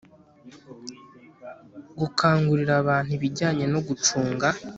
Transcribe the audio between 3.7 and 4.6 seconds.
no gucunga